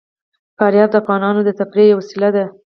فاریاب 0.57 0.89
د 0.91 0.95
افغانانو 1.01 1.41
د 1.43 1.49
تفریح 1.59 1.87
یوه 1.89 1.99
وسیله 1.99 2.29
ده. 2.35 2.45